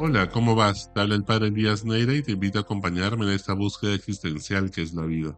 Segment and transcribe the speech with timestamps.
[0.00, 0.92] Hola, ¿cómo vas?
[0.94, 4.70] Te habla el padre Elías Neira y te invito a acompañarme en esta búsqueda existencial
[4.70, 5.36] que es la vida.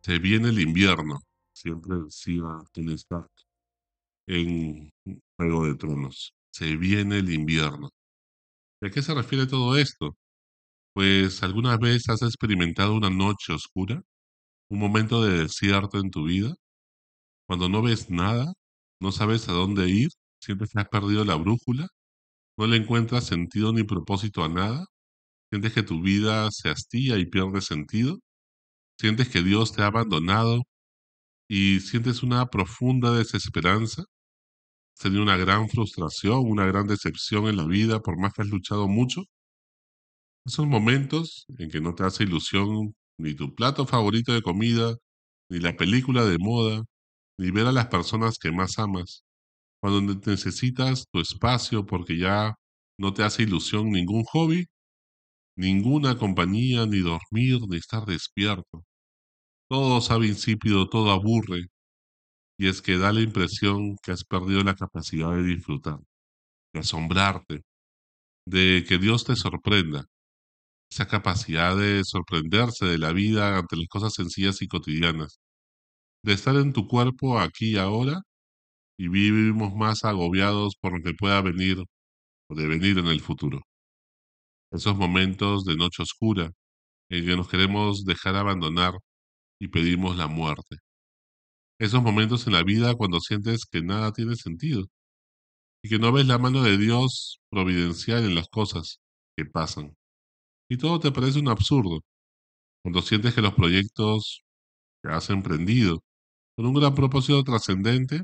[0.00, 1.20] Se viene el invierno,
[1.52, 2.42] siempre decía
[2.72, 3.30] Tony Stark
[4.26, 4.90] en
[5.36, 6.34] Juego de Tronos.
[6.50, 7.88] Se viene el invierno.
[8.80, 10.16] ¿Y a qué se refiere todo esto?
[10.92, 14.02] Pues alguna vez has experimentado una noche oscura,
[14.70, 16.52] un momento de desierto en tu vida,
[17.46, 18.52] cuando no ves nada,
[19.00, 20.08] no sabes a dónde ir,
[20.40, 21.86] sientes que has perdido la brújula
[22.62, 24.86] no le encuentras sentido ni propósito a nada,
[25.50, 28.20] sientes que tu vida se hastía y pierde sentido,
[29.00, 30.62] sientes que Dios te ha abandonado
[31.48, 34.04] y sientes una profunda desesperanza,
[34.94, 38.88] sería una gran frustración, una gran decepción en la vida por más que has luchado
[38.88, 39.24] mucho.
[40.46, 44.94] Esos momentos en que no te hace ilusión ni tu plato favorito de comida,
[45.50, 46.84] ni la película de moda,
[47.38, 49.24] ni ver a las personas que más amas
[49.80, 52.54] cuando necesitas tu espacio porque ya
[53.02, 54.66] no te hace ilusión ningún hobby,
[55.56, 58.84] ninguna compañía, ni dormir, ni estar despierto.
[59.68, 61.66] Todo sabe insípido, todo aburre,
[62.58, 65.98] y es que da la impresión que has perdido la capacidad de disfrutar,
[66.74, 67.62] de asombrarte,
[68.46, 70.06] de que Dios te sorprenda,
[70.90, 75.40] esa capacidad de sorprenderse de la vida ante las cosas sencillas y cotidianas,
[76.24, 78.22] de estar en tu cuerpo aquí y ahora
[78.98, 81.78] y vivimos más agobiados por lo que pueda venir
[82.54, 83.60] de venir en el futuro.
[84.72, 86.50] Esos momentos de noche oscura
[87.10, 88.94] en que nos queremos dejar abandonar
[89.60, 90.76] y pedimos la muerte.
[91.78, 94.84] Esos momentos en la vida cuando sientes que nada tiene sentido
[95.82, 99.00] y que no ves la mano de Dios providencial en las cosas
[99.36, 99.96] que pasan.
[100.70, 102.00] Y todo te parece un absurdo.
[102.82, 104.42] Cuando sientes que los proyectos
[105.02, 106.02] que has emprendido
[106.56, 108.22] con un gran propósito trascendente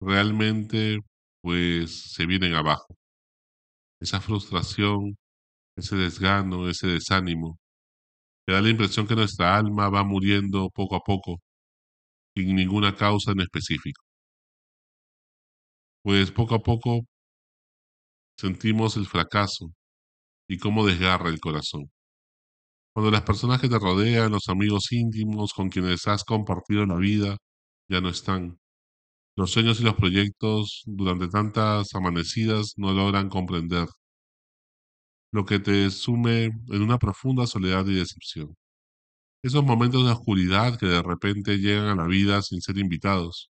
[0.00, 0.98] realmente
[1.42, 2.96] pues se vienen abajo.
[4.04, 5.16] Esa frustración,
[5.76, 7.58] ese desgano, ese desánimo,
[8.46, 11.40] te da la impresión que nuestra alma va muriendo poco a poco,
[12.36, 14.02] sin ninguna causa en específico.
[16.02, 17.00] Pues poco a poco
[18.38, 19.72] sentimos el fracaso
[20.48, 21.90] y cómo desgarra el corazón.
[22.92, 27.36] Cuando las personas que te rodean, los amigos íntimos con quienes has compartido la vida,
[27.88, 28.58] ya no están.
[29.36, 33.88] Los sueños y los proyectos durante tantas amanecidas no logran comprender,
[35.32, 38.54] lo que te sume en una profunda soledad y decepción.
[39.42, 43.50] Esos momentos de oscuridad que de repente llegan a la vida sin ser invitados,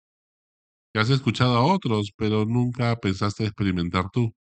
[0.94, 4.34] que has escuchado a otros, pero nunca pensaste experimentar tú,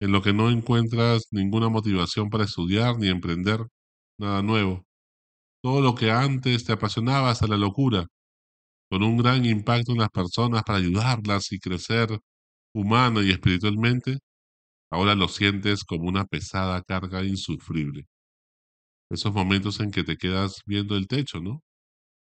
[0.00, 3.60] en lo que no encuentras ninguna motivación para estudiar ni emprender
[4.18, 4.84] nada nuevo.
[5.62, 8.06] Todo lo que antes te apasionaba hasta la locura,
[8.92, 12.10] con un gran impacto en las personas para ayudarlas y crecer
[12.74, 14.18] humana y espiritualmente,
[14.90, 18.06] ahora lo sientes como una pesada carga insufrible.
[19.10, 21.62] Esos momentos en que te quedas viendo el techo, ¿no?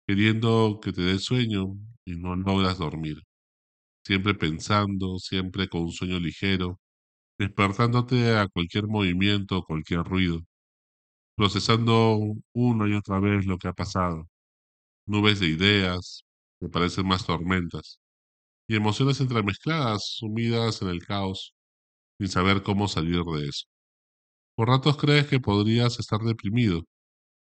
[0.06, 1.74] Queriendo que te dé sueño
[2.04, 3.16] y no logras dormir.
[4.06, 6.78] Siempre pensando, siempre con un sueño ligero,
[7.38, 10.42] despertándote a cualquier movimiento, cualquier ruido,
[11.36, 12.20] procesando
[12.52, 14.28] una y otra vez lo que ha pasado.
[15.06, 16.24] Nubes de ideas,
[16.62, 17.98] me parecen más tormentas,
[18.68, 21.54] y emociones entremezcladas, sumidas en el caos,
[22.18, 23.66] sin saber cómo salir de eso.
[24.56, 26.84] Por ratos crees que podrías estar deprimido,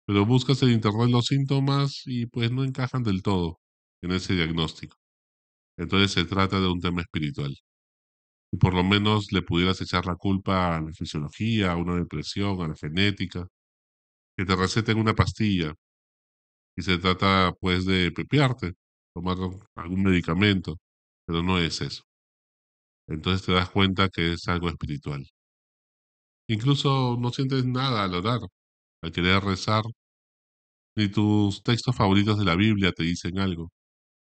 [0.07, 3.61] pero buscas en internet los síntomas y pues no encajan del todo
[4.03, 4.97] en ese diagnóstico.
[5.79, 7.57] Entonces se trata de un tema espiritual.
[8.53, 12.61] Y por lo menos le pudieras echar la culpa a la fisiología, a una depresión,
[12.63, 13.49] a la genética,
[14.37, 15.75] que te receten una pastilla
[16.77, 18.75] y se trata pues de pepearte
[19.15, 19.37] tomar
[19.77, 20.79] algún medicamento,
[21.27, 22.03] pero no es eso.
[23.07, 25.25] Entonces te das cuenta que es algo espiritual.
[26.49, 28.41] Incluso no sientes nada al orar,
[29.03, 29.85] al querer rezar,
[30.97, 33.71] ni tus textos favoritos de la Biblia te dicen algo,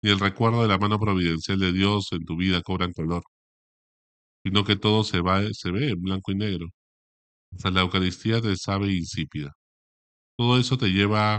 [0.02, 3.24] ni el recuerdo de la mano providencial de Dios en tu vida cobran color,
[4.44, 6.66] sino que todo se, va, se ve en blanco y negro.
[7.52, 9.52] Hasta la Eucaristía te sabe insípida.
[10.38, 11.36] Todo eso te lleva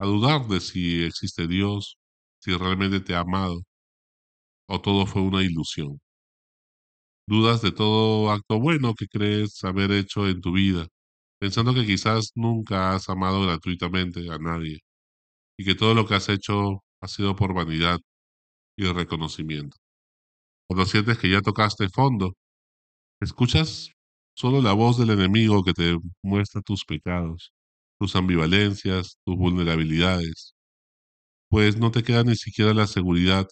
[0.00, 1.98] a dudar de si existe Dios,
[2.44, 3.62] si realmente te ha amado
[4.68, 5.98] o todo fue una ilusión.
[7.26, 10.88] Dudas de todo acto bueno que crees haber hecho en tu vida,
[11.40, 14.80] pensando que quizás nunca has amado gratuitamente a nadie
[15.58, 18.00] y que todo lo que has hecho ha sido por vanidad
[18.78, 19.76] y reconocimiento.
[20.68, 22.34] Cuando sientes que ya tocaste fondo,
[23.20, 23.92] escuchas
[24.36, 27.52] solo la voz del enemigo que te muestra tus pecados,
[28.00, 30.53] tus ambivalencias, tus vulnerabilidades,
[31.54, 33.46] pues no te queda ni siquiera la seguridad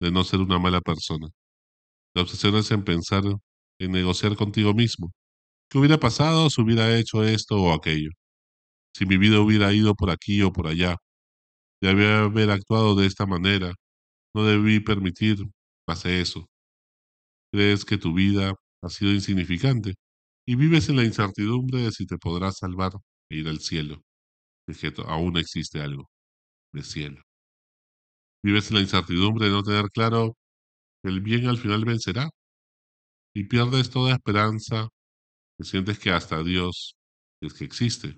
[0.00, 1.28] de no ser una mala persona.
[2.14, 3.22] Te obsesionas en pensar
[3.78, 5.12] en negociar contigo mismo.
[5.70, 8.08] ¿Qué hubiera pasado si hubiera hecho esto o aquello?
[8.94, 10.96] Si mi vida hubiera ido por aquí o por allá.
[11.82, 13.74] Debí haber actuado de esta manera.
[14.34, 15.36] No debí permitir
[15.86, 16.48] pase eso.
[17.52, 19.96] Crees que tu vida ha sido insignificante
[20.46, 22.92] y vives en la incertidumbre de si te podrás salvar
[23.30, 24.02] e ir al cielo.
[24.68, 26.08] Es que aún existe algo
[26.72, 27.22] de cielo.
[28.42, 30.36] Vives en la incertidumbre de no tener claro
[31.02, 32.30] que el bien al final vencerá
[33.34, 34.88] y pierdes toda esperanza
[35.58, 36.94] que sientes que hasta Dios,
[37.42, 38.16] es que existe,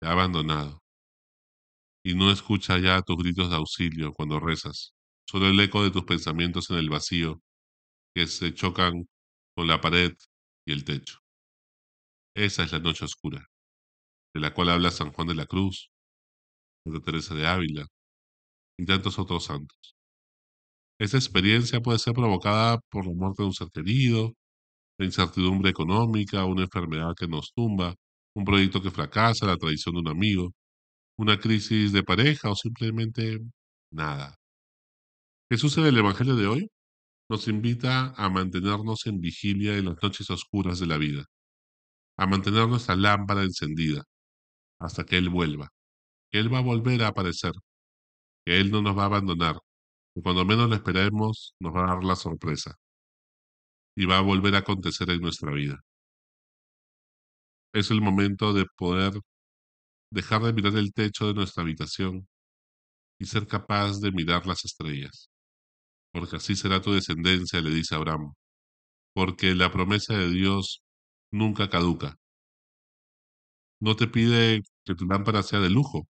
[0.00, 0.78] te ha abandonado
[2.04, 4.92] y no escucha ya tus gritos de auxilio cuando rezas,
[5.28, 7.40] solo el eco de tus pensamientos en el vacío
[8.14, 9.06] que se chocan
[9.56, 10.12] con la pared
[10.66, 11.18] y el techo.
[12.36, 13.46] Esa es la noche oscura,
[14.34, 15.90] de la cual habla San Juan de la Cruz,
[16.84, 17.86] Santa Teresa de Ávila
[18.78, 19.96] y tantos otros santos.
[20.98, 24.32] Esa experiencia puede ser provocada por la muerte de un ser querido,
[24.98, 27.94] la incertidumbre económica, una enfermedad que nos tumba,
[28.34, 30.52] un proyecto que fracasa, la traición de un amigo,
[31.18, 33.40] una crisis de pareja o simplemente
[33.92, 34.36] nada.
[35.50, 36.70] Jesús en el Evangelio de hoy
[37.30, 41.24] nos invita a mantenernos en vigilia en las noches oscuras de la vida,
[42.18, 44.02] a mantener nuestra lámpara encendida
[44.80, 45.70] hasta que Él vuelva,
[46.34, 47.52] Él va a volver a aparecer,
[48.44, 49.56] que Él no nos va a abandonar,
[50.14, 52.74] que cuando menos lo esperemos nos va a dar la sorpresa
[53.96, 55.80] y va a volver a acontecer en nuestra vida.
[57.72, 59.12] Es el momento de poder
[60.10, 62.26] dejar de mirar el techo de nuestra habitación
[63.20, 65.30] y ser capaz de mirar las estrellas,
[66.12, 68.34] porque así será tu descendencia, le dice Abraham,
[69.14, 70.82] porque la promesa de Dios
[71.32, 72.16] nunca caduca.
[73.80, 76.08] No te pide que tu lámpara sea de lujo,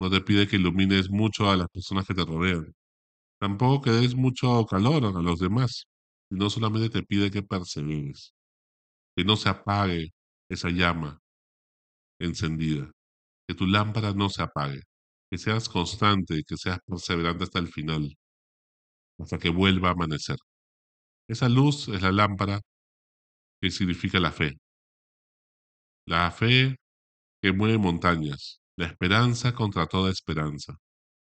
[0.00, 2.74] no te pide que ilumines mucho a las personas que te rodean,
[3.40, 5.86] tampoco que des mucho calor a los demás,
[6.30, 8.34] sino solamente te pide que perseveres,
[9.16, 10.12] que no se apague
[10.50, 11.20] esa llama
[12.20, 12.90] encendida,
[13.48, 14.82] que tu lámpara no se apague,
[15.30, 18.16] que seas constante, que seas perseverante hasta el final,
[19.18, 20.36] hasta que vuelva a amanecer.
[21.28, 22.60] Esa luz es la lámpara
[23.60, 24.56] que significa la fe.
[26.06, 26.76] La fe
[27.42, 30.74] que mueve montañas, la esperanza contra toda esperanza.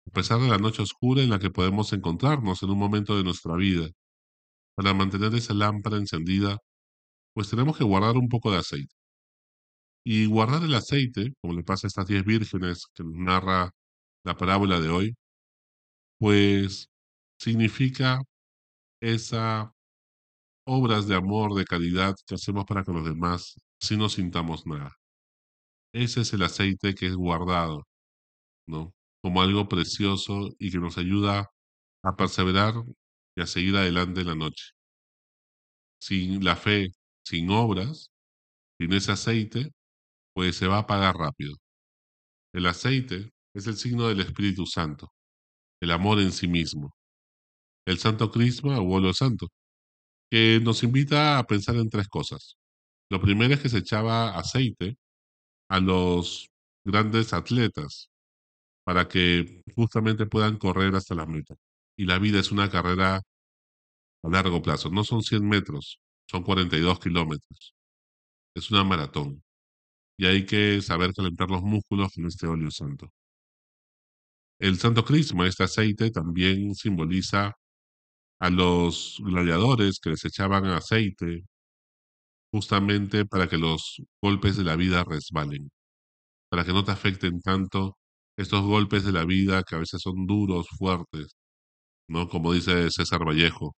[0.08, 3.24] A pesar de la noche oscura en la que podemos encontrarnos en un momento de
[3.24, 3.90] nuestra vida,
[4.76, 6.58] para mantener esa lámpara encendida,
[7.34, 8.96] pues tenemos que guardar un poco de aceite.
[10.06, 13.72] Y guardar el aceite, como le pasa a estas diez vírgenes que nos narra
[14.26, 15.16] la parábola de hoy,
[16.20, 16.88] pues
[17.40, 18.22] significa
[19.02, 19.74] esa
[20.68, 24.92] obras de amor, de caridad que hacemos para con los demás si no sintamos nada.
[25.94, 27.88] Ese es el aceite que es guardado,
[28.68, 28.94] ¿no?
[29.22, 31.52] Como algo precioso y que nos ayuda
[32.04, 32.76] a perseverar
[33.36, 34.72] y a seguir adelante en la noche.
[36.00, 36.90] Sin la fe,
[37.26, 38.12] sin obras,
[38.80, 39.72] sin ese aceite,
[40.34, 41.56] pues se va a apagar rápido.
[42.54, 45.12] El aceite es el signo del Espíritu Santo,
[45.82, 46.96] el amor en sí mismo.
[47.86, 49.48] El Santo Crisma o óleo santo,
[50.32, 52.58] que nos invita a pensar en tres cosas.
[53.12, 54.98] Lo primero es que se echaba aceite
[55.74, 56.52] a los
[56.86, 58.12] grandes atletas
[58.86, 61.56] para que justamente puedan correr hasta la meta.
[61.98, 63.22] Y la vida es una carrera
[64.24, 64.92] a largo plazo.
[64.92, 66.00] No son 100 metros,
[66.30, 67.74] son 42 kilómetros.
[68.56, 69.44] Es una maratón
[70.18, 73.12] y hay que saber calentar los músculos con este óleo santo.
[74.60, 77.54] El Santo Crisma, este aceite, también simboliza
[78.40, 81.46] a los gladiadores que les echaban aceite
[82.54, 85.72] justamente para que los golpes de la vida resbalen,
[86.52, 87.98] para que no te afecten tanto
[88.38, 91.36] estos golpes de la vida que a veces son duros, fuertes,
[92.10, 92.30] ¿no?
[92.30, 93.76] Como dice César Vallejo,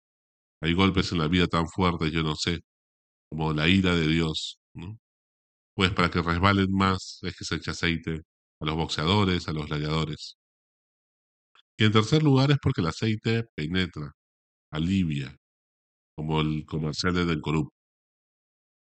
[0.62, 2.62] hay golpes en la vida tan fuertes, yo no sé,
[3.32, 4.98] como la ira de Dios, ¿no?
[5.76, 8.22] pues para que resbalen más es que se echa aceite
[8.62, 10.38] a los boxeadores, a los gladiadores.
[11.78, 14.12] Y en tercer lugar es porque el aceite penetra,
[14.72, 15.36] alivia,
[16.18, 17.72] como el comercial de Del Corup.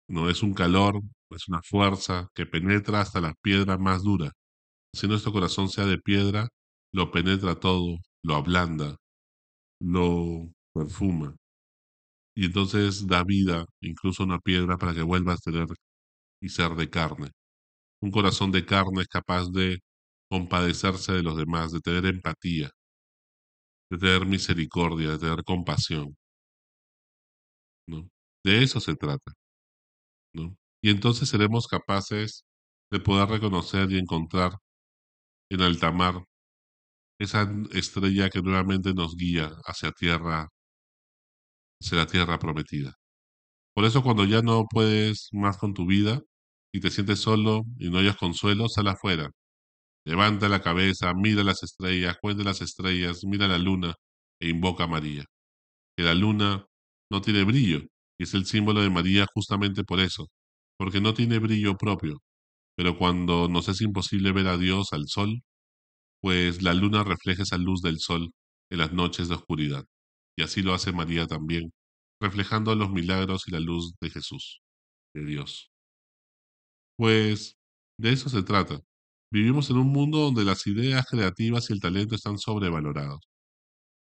[0.09, 4.31] No es un calor, es una fuerza que penetra hasta las piedras más duras.
[4.93, 6.49] Si nuestro corazón sea de piedra,
[6.93, 8.97] lo penetra todo, lo ablanda,
[9.81, 11.35] lo perfuma.
[12.35, 15.67] Y entonces da vida incluso una piedra para que vuelva a tener
[16.41, 17.31] y ser de carne.
[18.01, 19.79] Un corazón de carne es capaz de
[20.29, 22.71] compadecerse de los demás, de tener empatía,
[23.91, 26.15] de tener misericordia, de tener compasión.
[27.87, 28.09] ¿no?
[28.43, 29.33] De eso se trata.
[30.33, 32.45] Y entonces seremos capaces
[32.91, 34.53] de poder reconocer y encontrar
[35.49, 36.23] en alta mar
[37.19, 40.47] esa estrella que nuevamente nos guía hacia tierra,
[41.81, 42.93] hacia la tierra prometida.
[43.75, 46.21] Por eso cuando ya no puedes más con tu vida
[46.73, 49.31] y te sientes solo y no hayas consuelo, sal afuera.
[50.05, 53.95] Levanta la cabeza, mira las estrellas, cuenta las estrellas, mira la luna
[54.41, 55.25] e invoca a María.
[55.97, 56.65] Que la luna
[57.11, 57.81] no tiene brillo
[58.23, 60.27] es el símbolo de María justamente por eso,
[60.77, 62.21] porque no tiene brillo propio.
[62.77, 65.41] Pero cuando nos es imposible ver a Dios al sol,
[66.21, 68.31] pues la luna refleja esa luz del sol
[68.71, 69.85] en las noches de oscuridad.
[70.37, 71.71] Y así lo hace María también,
[72.21, 74.61] reflejando los milagros y la luz de Jesús,
[75.15, 75.71] de Dios.
[76.97, 77.57] Pues
[77.97, 78.79] de eso se trata.
[79.31, 83.19] Vivimos en un mundo donde las ideas creativas y el talento están sobrevalorados.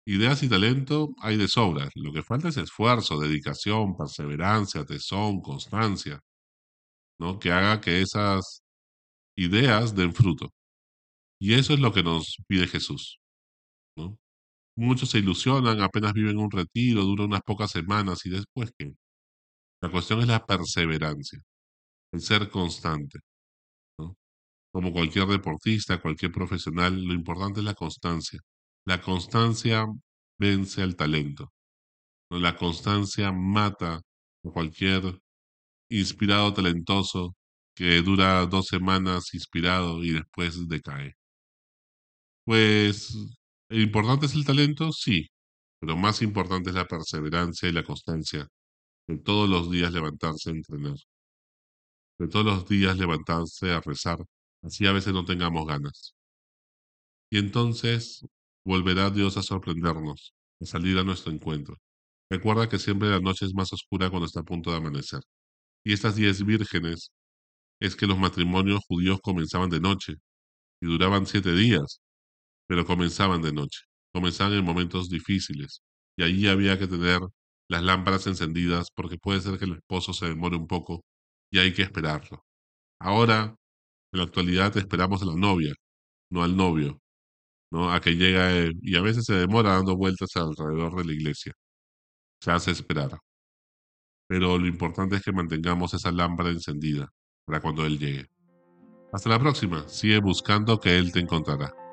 [0.08, 1.88] Ideas y talento hay de sobra.
[1.96, 6.20] Lo que falta es esfuerzo, dedicación, perseverancia, tesón, constancia,
[7.18, 7.38] ¿no?
[7.38, 8.62] Que haga que esas
[9.36, 10.50] ideas den fruto.
[11.40, 13.18] Y eso es lo que nos pide Jesús.
[13.96, 14.18] ¿no?
[14.76, 18.94] Muchos se ilusionan, apenas viven un retiro, dura unas pocas semanas y después qué.
[19.82, 21.40] La cuestión es la perseverancia,
[22.12, 23.20] el ser constante.
[23.98, 24.16] ¿no?
[24.72, 28.40] Como cualquier deportista, cualquier profesional, lo importante es la constancia.
[28.87, 29.85] La constancia
[30.38, 31.52] vence al talento.
[32.31, 35.21] La constancia mata a cualquier
[35.90, 37.37] inspirado talentoso
[37.75, 41.14] que dura dos semanas inspirado y después decae.
[42.45, 43.12] Pues,
[43.71, 44.93] ¿importante es el talento?
[44.93, 45.26] Sí,
[45.81, 48.47] pero más importante es la perseverancia y la constancia
[49.09, 50.97] de todos los días levantarse a entrenar,
[52.19, 54.19] de todos los días levantarse a rezar,
[54.62, 56.14] así a veces no tengamos ganas.
[57.31, 58.25] Y entonces
[58.66, 61.76] volverá Dios a sorprendernos, a salir a nuestro encuentro.
[62.28, 65.20] Recuerda que siempre la noche es más oscura cuando está a punto de amanecer.
[65.85, 67.11] Y estas diez vírgenes
[67.80, 70.14] es que los matrimonios judíos comenzaban de noche
[70.82, 72.00] y duraban siete días,
[72.66, 73.80] pero comenzaban de noche,
[74.12, 75.82] comenzaban en momentos difíciles,
[76.18, 77.20] y allí había que tener
[77.68, 81.04] las lámparas encendidas porque puede ser que el esposo se demore un poco
[81.52, 82.44] y hay que esperarlo.
[83.00, 83.54] Ahora,
[84.12, 85.75] en la actualidad, esperamos a la novia,
[86.30, 87.00] no al novio,
[87.90, 91.52] A que llegue y a veces se demora dando vueltas alrededor de la iglesia.
[92.40, 93.18] Se hace esperar.
[94.28, 97.09] Pero lo importante es que mantengamos esa lámpara encendida
[97.45, 98.26] para cuando Él llegue.
[99.12, 99.88] Hasta la próxima.
[99.88, 101.86] Sigue buscando que Él te encontrará.